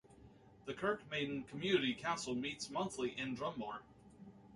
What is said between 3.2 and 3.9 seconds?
Drummore.